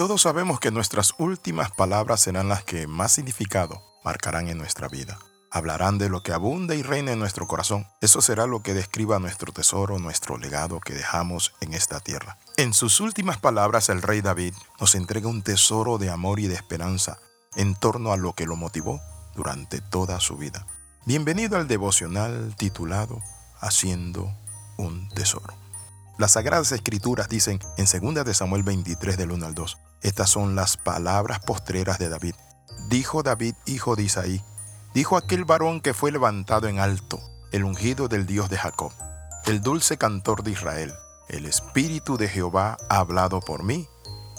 Todos 0.00 0.22
sabemos 0.22 0.60
que 0.60 0.70
nuestras 0.70 1.12
últimas 1.18 1.72
palabras 1.72 2.22
serán 2.22 2.48
las 2.48 2.64
que 2.64 2.86
más 2.86 3.12
significado 3.12 3.82
marcarán 4.02 4.48
en 4.48 4.56
nuestra 4.56 4.88
vida. 4.88 5.18
Hablarán 5.50 5.98
de 5.98 6.08
lo 6.08 6.22
que 6.22 6.32
abunda 6.32 6.74
y 6.74 6.80
reina 6.80 7.12
en 7.12 7.18
nuestro 7.18 7.46
corazón. 7.46 7.86
Eso 8.00 8.22
será 8.22 8.46
lo 8.46 8.62
que 8.62 8.72
describa 8.72 9.18
nuestro 9.18 9.52
tesoro, 9.52 9.98
nuestro 9.98 10.38
legado 10.38 10.80
que 10.80 10.94
dejamos 10.94 11.52
en 11.60 11.74
esta 11.74 12.00
tierra. 12.00 12.38
En 12.56 12.72
sus 12.72 12.98
últimas 13.00 13.36
palabras, 13.36 13.90
el 13.90 14.00
rey 14.00 14.22
David 14.22 14.54
nos 14.80 14.94
entrega 14.94 15.28
un 15.28 15.42
tesoro 15.42 15.98
de 15.98 16.08
amor 16.08 16.40
y 16.40 16.46
de 16.46 16.54
esperanza 16.54 17.18
en 17.54 17.74
torno 17.74 18.10
a 18.10 18.16
lo 18.16 18.32
que 18.32 18.46
lo 18.46 18.56
motivó 18.56 19.02
durante 19.34 19.82
toda 19.82 20.18
su 20.18 20.38
vida. 20.38 20.66
Bienvenido 21.04 21.58
al 21.58 21.68
devocional 21.68 22.54
titulado 22.56 23.20
Haciendo 23.60 24.34
un 24.78 25.10
tesoro. 25.10 25.59
Las 26.18 26.32
Sagradas 26.32 26.72
Escrituras 26.72 27.28
dicen 27.28 27.60
en 27.76 28.14
2 28.14 28.24
de 28.24 28.34
Samuel 28.34 28.62
23 28.62 29.16
del 29.16 29.32
1 29.32 29.46
al 29.46 29.54
2, 29.54 29.78
estas 30.02 30.30
son 30.30 30.54
las 30.54 30.76
palabras 30.76 31.40
postreras 31.40 31.98
de 31.98 32.08
David. 32.08 32.34
Dijo 32.88 33.22
David, 33.22 33.54
hijo 33.66 33.96
de 33.96 34.04
Isaí, 34.04 34.42
dijo 34.94 35.16
aquel 35.16 35.44
varón 35.44 35.80
que 35.80 35.94
fue 35.94 36.12
levantado 36.12 36.68
en 36.68 36.78
alto, 36.78 37.20
el 37.52 37.64
ungido 37.64 38.08
del 38.08 38.26
Dios 38.26 38.48
de 38.50 38.58
Jacob, 38.58 38.92
el 39.46 39.60
dulce 39.60 39.98
cantor 39.98 40.42
de 40.42 40.52
Israel. 40.52 40.92
El 41.28 41.46
Espíritu 41.46 42.16
de 42.16 42.28
Jehová 42.28 42.76
ha 42.88 42.98
hablado 42.98 43.40
por 43.40 43.62
mí 43.62 43.88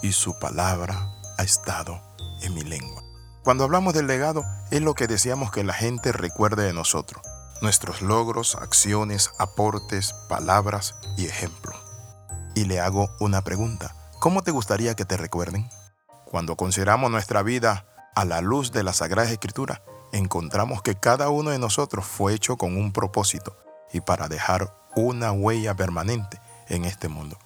y 0.01 0.11
su 0.11 0.37
palabra 0.39 1.09
ha 1.37 1.43
estado 1.43 2.01
en 2.41 2.53
mi 2.53 2.63
lengua. 2.63 3.01
Cuando 3.43 3.63
hablamos 3.63 3.93
del 3.93 4.07
legado, 4.07 4.43
es 4.71 4.81
lo 4.81 4.93
que 4.93 5.07
deseamos 5.07 5.51
que 5.51 5.63
la 5.63 5.73
gente 5.73 6.11
recuerde 6.11 6.63
de 6.63 6.73
nosotros, 6.73 7.23
nuestros 7.61 8.01
logros, 8.01 8.55
acciones, 8.55 9.31
aportes, 9.37 10.13
palabras 10.27 10.95
y 11.17 11.25
ejemplos. 11.25 11.75
Y 12.55 12.65
le 12.65 12.79
hago 12.79 13.09
una 13.19 13.43
pregunta. 13.43 13.95
¿Cómo 14.19 14.43
te 14.43 14.51
gustaría 14.51 14.95
que 14.95 15.05
te 15.05 15.17
recuerden? 15.17 15.69
Cuando 16.25 16.55
consideramos 16.55 17.11
nuestra 17.11 17.43
vida 17.43 17.85
a 18.15 18.25
la 18.25 18.41
luz 18.41 18.71
de 18.71 18.83
la 18.83 18.93
Sagrada 18.93 19.31
Escritura, 19.31 19.83
encontramos 20.11 20.81
que 20.81 20.95
cada 20.95 21.29
uno 21.29 21.51
de 21.51 21.59
nosotros 21.59 22.05
fue 22.05 22.33
hecho 22.33 22.57
con 22.57 22.75
un 22.75 22.91
propósito 22.91 23.57
y 23.93 24.01
para 24.01 24.27
dejar 24.27 24.75
una 24.95 25.31
huella 25.31 25.75
permanente 25.75 26.41
en 26.67 26.85
este 26.85 27.07
mundo. 27.07 27.37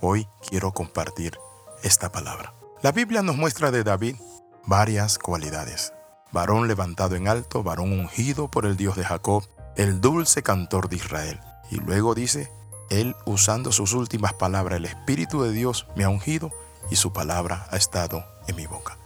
Hoy 0.00 0.26
quiero 0.48 0.72
compartir 0.72 1.38
esta 1.82 2.10
palabra. 2.10 2.54
La 2.82 2.92
Biblia 2.92 3.22
nos 3.22 3.36
muestra 3.36 3.70
de 3.70 3.84
David 3.84 4.16
varias 4.66 5.18
cualidades. 5.18 5.92
Varón 6.32 6.66
levantado 6.66 7.14
en 7.14 7.28
alto, 7.28 7.62
varón 7.62 7.92
ungido 7.92 8.50
por 8.50 8.64
el 8.64 8.76
Dios 8.76 8.96
de 8.96 9.04
Jacob, 9.04 9.44
el 9.76 10.00
dulce 10.00 10.42
cantor 10.42 10.88
de 10.88 10.96
Israel. 10.96 11.40
Y 11.70 11.76
luego 11.76 12.14
dice, 12.14 12.50
él, 12.90 13.14
usando 13.26 13.72
sus 13.72 13.92
últimas 13.92 14.32
palabras, 14.32 14.78
el 14.78 14.86
Espíritu 14.86 15.42
de 15.42 15.52
Dios 15.52 15.86
me 15.94 16.04
ha 16.04 16.08
ungido 16.08 16.50
y 16.90 16.96
su 16.96 17.12
palabra 17.12 17.66
ha 17.70 17.76
estado 17.76 18.24
en 18.46 18.56
mi 18.56 18.66
boca. 18.66 18.98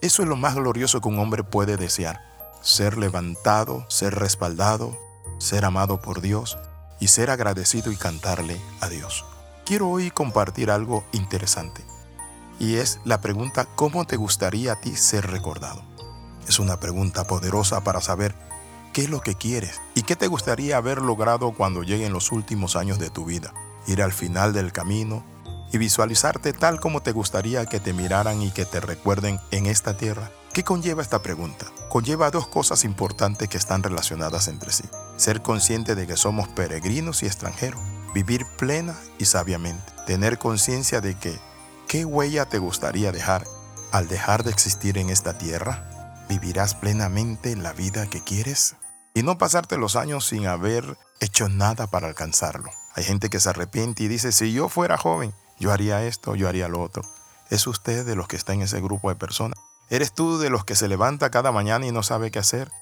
Eso 0.00 0.22
es 0.22 0.28
lo 0.28 0.36
más 0.36 0.54
glorioso 0.54 1.00
que 1.00 1.08
un 1.08 1.18
hombre 1.18 1.42
puede 1.42 1.76
desear. 1.76 2.20
Ser 2.60 2.98
levantado, 2.98 3.86
ser 3.88 4.14
respaldado, 4.14 4.98
ser 5.38 5.64
amado 5.64 6.00
por 6.00 6.20
Dios 6.20 6.58
y 7.00 7.08
ser 7.08 7.30
agradecido 7.30 7.92
y 7.92 7.96
cantarle 7.96 8.60
a 8.80 8.88
Dios. 8.88 9.24
Quiero 9.64 9.88
hoy 9.88 10.10
compartir 10.10 10.70
algo 10.70 11.04
interesante. 11.12 11.82
Y 12.58 12.76
es 12.76 13.00
la 13.04 13.20
pregunta, 13.20 13.66
¿cómo 13.74 14.06
te 14.06 14.16
gustaría 14.16 14.72
a 14.72 14.80
ti 14.80 14.94
ser 14.96 15.30
recordado? 15.30 15.82
Es 16.54 16.60
una 16.60 16.78
pregunta 16.78 17.26
poderosa 17.26 17.82
para 17.82 18.00
saber 18.00 18.32
qué 18.92 19.02
es 19.02 19.10
lo 19.10 19.20
que 19.20 19.34
quieres 19.34 19.80
y 19.96 20.02
qué 20.02 20.14
te 20.14 20.28
gustaría 20.28 20.76
haber 20.76 21.02
logrado 21.02 21.50
cuando 21.50 21.82
lleguen 21.82 22.12
los 22.12 22.30
últimos 22.30 22.76
años 22.76 23.00
de 23.00 23.10
tu 23.10 23.24
vida. 23.24 23.52
Ir 23.88 24.00
al 24.00 24.12
final 24.12 24.52
del 24.52 24.70
camino 24.70 25.24
y 25.72 25.78
visualizarte 25.78 26.52
tal 26.52 26.78
como 26.78 27.02
te 27.02 27.10
gustaría 27.10 27.66
que 27.66 27.80
te 27.80 27.92
miraran 27.92 28.40
y 28.40 28.52
que 28.52 28.66
te 28.66 28.78
recuerden 28.78 29.40
en 29.50 29.66
esta 29.66 29.96
tierra. 29.96 30.30
¿Qué 30.52 30.62
conlleva 30.62 31.02
esta 31.02 31.22
pregunta? 31.22 31.66
Conlleva 31.88 32.30
dos 32.30 32.46
cosas 32.46 32.84
importantes 32.84 33.48
que 33.48 33.58
están 33.58 33.82
relacionadas 33.82 34.46
entre 34.46 34.70
sí. 34.70 34.84
Ser 35.16 35.42
consciente 35.42 35.96
de 35.96 36.06
que 36.06 36.16
somos 36.16 36.46
peregrinos 36.46 37.24
y 37.24 37.26
extranjeros. 37.26 37.80
Vivir 38.14 38.46
plena 38.58 38.94
y 39.18 39.24
sabiamente. 39.24 39.92
Tener 40.06 40.38
conciencia 40.38 41.00
de 41.00 41.18
que 41.18 41.36
¿qué 41.88 42.04
huella 42.04 42.44
te 42.44 42.58
gustaría 42.58 43.10
dejar 43.10 43.44
al 43.90 44.06
dejar 44.06 44.44
de 44.44 44.52
existir 44.52 44.98
en 44.98 45.10
esta 45.10 45.36
tierra? 45.36 45.90
¿Vivirás 46.34 46.74
plenamente 46.74 47.54
la 47.54 47.72
vida 47.72 48.08
que 48.08 48.24
quieres? 48.24 48.74
y 49.14 49.22
no 49.22 49.38
pasarte 49.38 49.78
los 49.78 49.94
años 49.94 50.26
sin 50.26 50.46
haber 50.48 50.98
hecho 51.20 51.48
nada 51.48 51.86
para 51.86 52.08
alcanzarlo. 52.08 52.70
Hay 52.96 53.04
gente 53.04 53.30
que 53.30 53.38
se 53.38 53.48
arrepiente 53.48 54.02
y 54.02 54.08
dice, 54.08 54.32
si 54.32 54.52
yo 54.52 54.68
fuera 54.68 54.98
joven, 54.98 55.32
yo 55.60 55.72
haría 55.72 56.04
esto, 56.04 56.34
yo 56.34 56.48
haría 56.48 56.68
lo 56.68 56.82
otro. 56.82 57.02
¿Es 57.48 57.68
usted 57.68 58.04
de 58.04 58.16
los 58.16 58.26
que 58.26 58.36
está 58.36 58.52
en 58.52 58.62
ese 58.62 58.80
grupo 58.80 59.08
de 59.08 59.14
personas? 59.14 59.56
¿Eres 59.88 60.12
tú 60.12 60.38
de 60.38 60.50
los 60.50 60.64
que 60.64 60.74
se 60.74 60.88
levanta 60.88 61.30
cada 61.30 61.52
mañana 61.52 61.86
y 61.86 61.92
no 61.92 62.02
sabe 62.02 62.32
qué 62.32 62.40
hacer? 62.40 62.72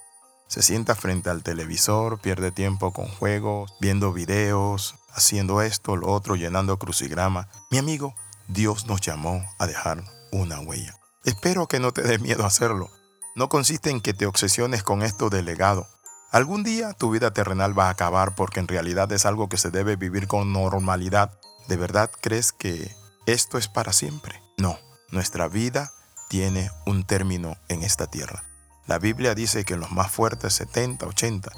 Se 0.49 0.63
sienta 0.63 0.95
frente 0.95 1.29
al 1.29 1.43
televisor, 1.43 2.19
pierde 2.19 2.51
tiempo 2.51 2.93
con 2.93 3.09
juegos, 3.09 3.75
viendo 3.81 4.15
videos, 4.15 4.95
haciendo 5.13 5.61
esto, 5.61 5.97
lo 5.97 6.09
otro, 6.09 6.37
llenando 6.37 6.79
crucigrama. 6.79 7.49
Mi 7.71 7.77
amigo, 7.77 8.15
Dios 8.49 8.87
nos 8.87 9.03
llamó 9.03 9.45
a 9.59 9.67
dejar 9.67 10.03
una 10.31 10.61
huella. 10.61 10.97
Espero 11.25 11.69
que 11.69 11.81
no 11.81 11.93
te 11.93 12.03
dé 12.03 12.19
miedo 12.19 12.47
hacerlo. 12.47 12.91
No 13.35 13.49
consiste 13.49 13.91
en 13.91 14.01
que 14.01 14.15
te 14.15 14.27
obsesiones 14.27 14.83
con 14.83 15.03
esto 15.03 15.31
de 15.31 15.43
legado, 15.43 15.87
Algún 16.33 16.63
día 16.63 16.95
tu 16.95 17.11
vida 17.11 17.31
terrenal 17.35 17.79
va 17.79 17.89
a 17.89 17.91
acabar 17.91 18.35
porque 18.35 18.59
en 18.59 18.67
realidad 18.67 19.13
es 19.13 19.27
algo 19.27 19.51
que 19.51 19.59
se 19.59 19.71
debe 19.71 19.97
vivir 19.97 20.29
con 20.29 20.51
normalidad. 20.51 21.39
¿De 21.69 21.77
verdad 21.77 22.11
crees 22.23 22.53
que 22.53 22.91
esto 23.27 23.59
es 23.59 23.69
para 23.69 23.93
siempre? 23.93 24.41
No, 24.57 24.79
nuestra 25.11 25.47
vida 25.47 25.93
tiene 26.31 26.71
un 26.87 27.05
término 27.05 27.59
en 27.69 27.83
esta 27.83 28.07
tierra. 28.07 28.45
La 28.87 28.99
Biblia 28.99 29.35
dice 29.35 29.67
que 29.67 29.77
los 29.77 29.93
más 29.93 30.11
fuertes 30.11 30.55
70, 30.55 31.07
80. 31.07 31.53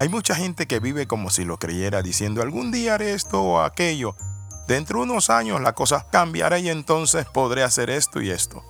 Hay 0.00 0.08
mucha 0.08 0.34
gente 0.34 0.66
que 0.66 0.80
vive 0.80 1.06
como 1.06 1.28
si 1.28 1.44
lo 1.44 1.58
creyera 1.58 2.00
diciendo 2.00 2.40
algún 2.40 2.72
día 2.72 2.94
haré 2.94 3.12
esto 3.12 3.42
o 3.42 3.60
aquello. 3.60 4.16
Dentro 4.66 5.00
de 5.00 5.04
unos 5.04 5.28
años 5.28 5.60
la 5.60 5.74
cosa 5.74 6.06
cambiará 6.10 6.58
y 6.58 6.70
entonces 6.70 7.26
podré 7.26 7.62
hacer 7.62 7.90
esto 7.90 8.22
y 8.22 8.30
esto. 8.30 8.64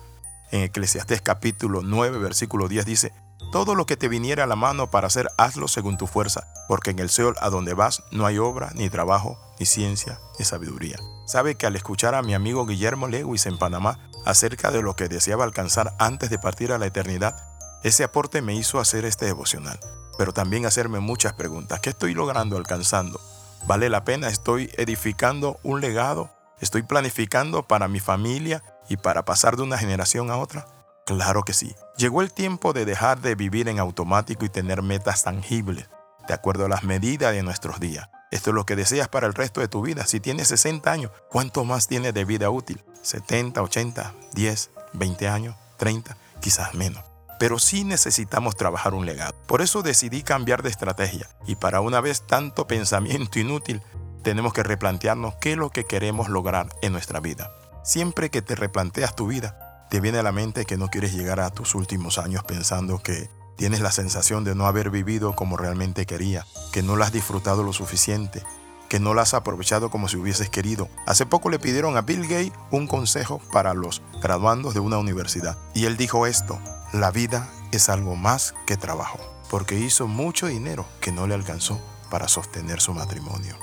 En 0.51 0.61
Eclesiastés 0.61 1.21
capítulo 1.21 1.81
9 1.81 2.17
versículo 2.19 2.67
10 2.67 2.85
dice, 2.85 3.13
todo 3.51 3.75
lo 3.75 3.85
que 3.85 3.97
te 3.97 4.09
viniera 4.09 4.43
a 4.43 4.47
la 4.47 4.55
mano 4.55 4.89
para 4.91 5.07
hacer, 5.07 5.29
hazlo 5.37 5.67
según 5.67 5.97
tu 5.97 6.07
fuerza, 6.07 6.47
porque 6.67 6.91
en 6.91 6.99
el 6.99 7.09
Seol 7.09 7.35
a 7.39 7.49
donde 7.49 7.73
vas 7.73 8.03
no 8.11 8.25
hay 8.25 8.37
obra, 8.37 8.71
ni 8.75 8.89
trabajo, 8.89 9.39
ni 9.59 9.65
ciencia, 9.65 10.19
ni 10.37 10.45
sabiduría. 10.45 10.97
Sabe 11.25 11.55
que 11.55 11.65
al 11.65 11.75
escuchar 11.75 12.15
a 12.15 12.21
mi 12.21 12.33
amigo 12.33 12.65
Guillermo 12.65 13.07
Lewis 13.07 13.45
en 13.45 13.57
Panamá 13.57 14.09
acerca 14.25 14.71
de 14.71 14.81
lo 14.81 14.95
que 14.95 15.07
deseaba 15.07 15.43
alcanzar 15.43 15.95
antes 15.99 16.29
de 16.29 16.39
partir 16.39 16.71
a 16.71 16.77
la 16.77 16.85
eternidad, 16.85 17.35
ese 17.83 18.03
aporte 18.03 18.41
me 18.41 18.55
hizo 18.55 18.79
hacer 18.79 19.05
este 19.05 19.25
devocional, 19.25 19.79
pero 20.17 20.33
también 20.33 20.65
hacerme 20.65 20.99
muchas 20.99 21.33
preguntas. 21.33 21.79
¿Qué 21.79 21.91
estoy 21.91 22.13
logrando, 22.13 22.57
alcanzando? 22.57 23.21
¿Vale 23.67 23.89
la 23.89 24.03
pena? 24.03 24.27
¿Estoy 24.27 24.71
edificando 24.77 25.59
un 25.63 25.81
legado? 25.81 26.29
¿Estoy 26.59 26.83
planificando 26.83 27.63
para 27.63 27.87
mi 27.87 27.99
familia 27.99 28.63
y 28.89 28.97
para 28.97 29.25
pasar 29.25 29.55
de 29.55 29.63
una 29.63 29.77
generación 29.77 30.31
a 30.31 30.37
otra? 30.37 30.67
Claro 31.05 31.43
que 31.43 31.53
sí. 31.53 31.75
Llegó 31.97 32.21
el 32.21 32.33
tiempo 32.33 32.73
de 32.73 32.85
dejar 32.85 33.21
de 33.21 33.35
vivir 33.35 33.69
en 33.69 33.79
automático 33.79 34.43
y 34.45 34.49
tener 34.49 34.81
metas 34.81 35.23
tangibles, 35.23 35.87
de 36.27 36.33
acuerdo 36.33 36.65
a 36.65 36.69
las 36.69 36.83
medidas 36.83 37.33
de 37.33 37.43
nuestros 37.43 37.79
días. 37.79 38.09
Esto 38.31 38.49
es 38.49 38.55
lo 38.55 38.65
que 38.65 38.75
deseas 38.75 39.07
para 39.07 39.27
el 39.27 39.33
resto 39.33 39.61
de 39.61 39.67
tu 39.67 39.81
vida. 39.81 40.05
Si 40.07 40.19
tienes 40.19 40.47
60 40.47 40.91
años, 40.91 41.11
¿cuánto 41.29 41.63
más 41.63 41.87
tienes 41.87 42.13
de 42.13 42.25
vida 42.25 42.49
útil? 42.49 42.83
70, 43.03 43.61
80, 43.61 44.13
10, 44.33 44.69
20 44.93 45.27
años, 45.27 45.55
30, 45.77 46.17
quizás 46.41 46.73
menos. 46.73 47.03
Pero 47.39 47.59
sí 47.59 47.83
necesitamos 47.83 48.55
trabajar 48.55 48.93
un 48.93 49.05
legado. 49.05 49.35
Por 49.45 49.61
eso 49.61 49.83
decidí 49.83 50.23
cambiar 50.23 50.63
de 50.63 50.69
estrategia. 50.69 51.29
Y 51.45 51.55
para 51.55 51.81
una 51.81 52.01
vez 52.01 52.23
tanto 52.25 52.65
pensamiento 52.67 53.39
inútil, 53.39 53.81
tenemos 54.23 54.53
que 54.53 54.63
replantearnos 54.63 55.35
qué 55.35 55.51
es 55.51 55.57
lo 55.57 55.69
que 55.69 55.83
queremos 55.83 56.29
lograr 56.29 56.67
en 56.81 56.93
nuestra 56.93 57.19
vida. 57.19 57.51
Siempre 57.85 58.31
que 58.31 58.41
te 58.41 58.55
replanteas 58.55 59.15
tu 59.15 59.27
vida, 59.27 59.85
te 59.91 59.99
viene 59.99 60.17
a 60.17 60.23
la 60.23 60.31
mente 60.31 60.65
que 60.65 60.75
no 60.75 60.87
quieres 60.87 61.13
llegar 61.13 61.39
a 61.39 61.51
tus 61.51 61.75
últimos 61.75 62.17
años 62.17 62.43
pensando 62.43 62.97
que 62.97 63.29
tienes 63.57 63.79
la 63.79 63.91
sensación 63.91 64.43
de 64.43 64.55
no 64.55 64.65
haber 64.65 64.89
vivido 64.89 65.35
como 65.35 65.55
realmente 65.55 66.07
quería, 66.07 66.47
que 66.71 66.81
no 66.81 66.95
la 66.95 67.05
has 67.05 67.11
disfrutado 67.11 67.61
lo 67.61 67.73
suficiente, 67.73 68.41
que 68.89 68.99
no 68.99 69.13
la 69.13 69.21
has 69.21 69.35
aprovechado 69.35 69.91
como 69.91 70.07
si 70.07 70.17
hubieses 70.17 70.49
querido. 70.49 70.89
Hace 71.05 71.27
poco 71.27 71.51
le 71.51 71.59
pidieron 71.59 71.95
a 71.95 72.01
Bill 72.01 72.23
Gates 72.23 72.53
un 72.71 72.87
consejo 72.87 73.39
para 73.53 73.75
los 73.75 74.01
graduandos 74.19 74.73
de 74.73 74.79
una 74.79 74.97
universidad 74.97 75.55
y 75.75 75.85
él 75.85 75.95
dijo 75.95 76.25
esto, 76.25 76.59
la 76.91 77.11
vida 77.11 77.47
es 77.71 77.87
algo 77.89 78.15
más 78.15 78.55
que 78.65 78.77
trabajo, 78.77 79.19
porque 79.51 79.77
hizo 79.77 80.07
mucho 80.07 80.47
dinero 80.47 80.87
que 81.01 81.11
no 81.11 81.27
le 81.27 81.35
alcanzó 81.35 81.79
para 82.09 82.27
sostener 82.29 82.81
su 82.81 82.95
matrimonio. 82.95 83.55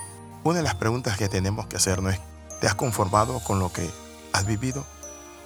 Una 0.44 0.58
de 0.58 0.62
las 0.62 0.76
preguntas 0.76 1.18
que 1.18 1.28
tenemos 1.28 1.66
que 1.66 1.76
hacernos 1.76 2.14
es, 2.14 2.20
¿te 2.60 2.68
has 2.68 2.76
conformado 2.76 3.42
con 3.42 3.58
lo 3.58 3.72
que 3.72 3.90
has 4.32 4.46
vivido? 4.46 4.84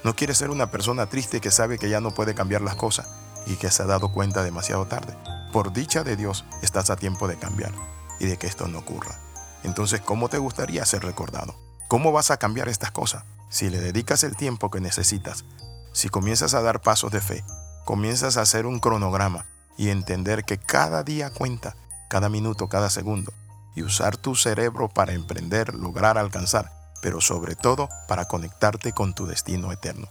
No 0.04 0.14
quieres 0.14 0.38
ser 0.38 0.50
una 0.50 0.70
persona 0.70 1.06
triste 1.06 1.40
que 1.40 1.50
sabe 1.50 1.78
que 1.78 1.88
ya 1.88 2.00
no 2.00 2.12
puede 2.12 2.34
cambiar 2.34 2.62
las 2.62 2.76
cosas 2.76 3.08
y 3.46 3.56
que 3.56 3.70
se 3.70 3.82
ha 3.82 3.86
dado 3.86 4.12
cuenta 4.12 4.42
demasiado 4.42 4.86
tarde. 4.86 5.16
Por 5.52 5.72
dicha 5.72 6.04
de 6.04 6.16
Dios, 6.16 6.44
estás 6.62 6.90
a 6.90 6.96
tiempo 6.96 7.28
de 7.28 7.38
cambiar 7.38 7.72
y 8.20 8.26
de 8.26 8.36
que 8.36 8.46
esto 8.46 8.68
no 8.68 8.78
ocurra. 8.78 9.18
Entonces, 9.62 10.00
¿cómo 10.00 10.28
te 10.28 10.38
gustaría 10.38 10.84
ser 10.84 11.02
recordado? 11.02 11.56
¿Cómo 11.88 12.12
vas 12.12 12.30
a 12.30 12.36
cambiar 12.36 12.68
estas 12.68 12.90
cosas? 12.90 13.24
Si 13.48 13.70
le 13.70 13.80
dedicas 13.80 14.24
el 14.24 14.36
tiempo 14.36 14.70
que 14.70 14.80
necesitas, 14.80 15.44
si 15.92 16.08
comienzas 16.08 16.54
a 16.54 16.62
dar 16.62 16.82
pasos 16.82 17.10
de 17.10 17.20
fe, 17.20 17.44
comienzas 17.84 18.36
a 18.36 18.42
hacer 18.42 18.66
un 18.66 18.80
cronograma 18.80 19.46
y 19.76 19.88
entender 19.88 20.44
que 20.44 20.58
cada 20.58 21.02
día 21.02 21.30
cuenta, 21.30 21.76
cada 22.08 22.28
minuto, 22.28 22.68
cada 22.68 22.90
segundo, 22.90 23.32
y 23.74 23.82
usar 23.82 24.16
tu 24.16 24.34
cerebro 24.34 24.88
para 24.88 25.12
emprender, 25.12 25.74
lograr 25.74 26.18
alcanzar, 26.18 26.72
pero 27.06 27.20
sobre 27.20 27.54
todo 27.54 27.88
para 28.08 28.24
conectarte 28.24 28.92
con 28.92 29.14
tu 29.14 29.26
destino 29.26 29.70
eterno. 29.70 30.08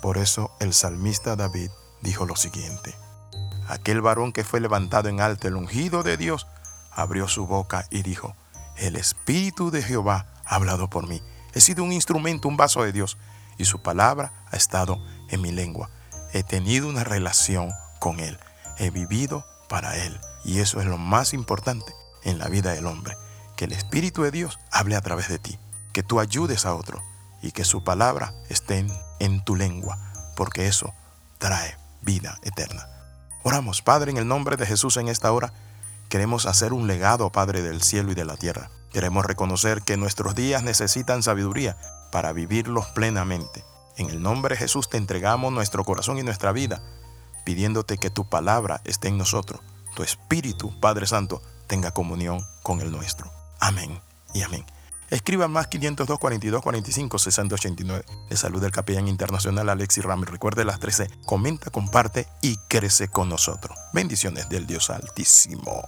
Por 0.00 0.16
eso 0.16 0.50
el 0.60 0.72
salmista 0.72 1.36
David 1.36 1.70
dijo 2.00 2.24
lo 2.24 2.36
siguiente. 2.36 2.96
Aquel 3.68 4.00
varón 4.00 4.32
que 4.32 4.44
fue 4.44 4.58
levantado 4.58 5.10
en 5.10 5.20
alto, 5.20 5.46
el 5.46 5.56
ungido 5.56 6.02
de 6.02 6.16
Dios, 6.16 6.46
abrió 6.90 7.28
su 7.28 7.46
boca 7.46 7.86
y 7.90 8.00
dijo, 8.00 8.34
el 8.78 8.96
Espíritu 8.96 9.70
de 9.70 9.82
Jehová 9.82 10.24
ha 10.46 10.54
hablado 10.54 10.88
por 10.88 11.06
mí. 11.06 11.22
He 11.52 11.60
sido 11.60 11.84
un 11.84 11.92
instrumento, 11.92 12.48
un 12.48 12.56
vaso 12.56 12.82
de 12.82 12.92
Dios, 12.92 13.18
y 13.58 13.66
su 13.66 13.82
palabra 13.82 14.32
ha 14.50 14.56
estado 14.56 15.04
en 15.28 15.42
mi 15.42 15.52
lengua. 15.52 15.90
He 16.32 16.44
tenido 16.44 16.88
una 16.88 17.04
relación 17.04 17.74
con 17.98 18.20
Él. 18.20 18.38
He 18.78 18.88
vivido 18.88 19.44
para 19.68 19.98
Él. 19.98 20.18
Y 20.46 20.60
eso 20.60 20.80
es 20.80 20.86
lo 20.86 20.96
más 20.96 21.34
importante 21.34 21.92
en 22.24 22.38
la 22.38 22.48
vida 22.48 22.72
del 22.72 22.86
hombre. 22.86 23.18
Que 23.54 23.66
el 23.66 23.72
Espíritu 23.72 24.22
de 24.22 24.30
Dios 24.30 24.58
hable 24.70 24.96
a 24.96 25.02
través 25.02 25.28
de 25.28 25.38
ti. 25.38 25.58
Que 25.98 26.04
tú 26.04 26.20
ayudes 26.20 26.64
a 26.64 26.76
otro. 26.76 27.02
Y 27.42 27.50
que 27.50 27.64
su 27.64 27.82
palabra 27.82 28.32
esté 28.48 28.78
en, 28.78 28.92
en 29.18 29.42
tu 29.42 29.56
lengua. 29.56 29.98
Porque 30.36 30.68
eso 30.68 30.94
trae 31.38 31.76
vida 32.02 32.38
eterna. 32.42 32.88
Oramos, 33.42 33.82
Padre, 33.82 34.12
en 34.12 34.16
el 34.16 34.28
nombre 34.28 34.56
de 34.56 34.64
Jesús 34.64 34.96
en 34.96 35.08
esta 35.08 35.32
hora. 35.32 35.52
Queremos 36.08 36.46
hacer 36.46 36.72
un 36.72 36.86
legado, 36.86 37.32
Padre 37.32 37.62
del 37.62 37.82
cielo 37.82 38.12
y 38.12 38.14
de 38.14 38.24
la 38.24 38.36
tierra. 38.36 38.70
Queremos 38.92 39.26
reconocer 39.26 39.82
que 39.82 39.96
nuestros 39.96 40.36
días 40.36 40.62
necesitan 40.62 41.24
sabiduría 41.24 41.76
para 42.12 42.32
vivirlos 42.32 42.86
plenamente. 42.94 43.64
En 43.96 44.08
el 44.08 44.22
nombre 44.22 44.54
de 44.54 44.60
Jesús 44.60 44.88
te 44.88 44.98
entregamos 44.98 45.52
nuestro 45.52 45.82
corazón 45.82 46.16
y 46.18 46.22
nuestra 46.22 46.52
vida, 46.52 46.80
pidiéndote 47.44 47.98
que 47.98 48.10
tu 48.10 48.28
palabra 48.28 48.82
esté 48.84 49.08
en 49.08 49.18
nosotros, 49.18 49.62
tu 49.96 50.04
Espíritu, 50.04 50.78
Padre 50.78 51.08
Santo, 51.08 51.42
tenga 51.66 51.90
comunión 51.90 52.46
con 52.62 52.80
el 52.80 52.92
nuestro. 52.92 53.32
Amén 53.58 54.00
y 54.32 54.42
amén. 54.42 54.64
Escriba 55.10 55.48
más 55.48 55.68
502 55.68 56.18
42 56.18 56.62
45 56.62 57.18
60 57.18 57.54
89. 57.54 58.04
Le 58.28 58.36
saluda 58.36 58.66
el 58.66 58.72
capellán 58.72 59.08
internacional 59.08 59.68
Alexis 59.68 60.04
Ramos. 60.04 60.28
Recuerde 60.28 60.64
las 60.64 60.80
13. 60.80 61.08
Comenta, 61.24 61.70
comparte 61.70 62.26
y 62.42 62.56
crece 62.68 63.08
con 63.08 63.28
nosotros. 63.28 63.76
Bendiciones 63.92 64.48
del 64.48 64.66
Dios 64.66 64.90
Altísimo. 64.90 65.82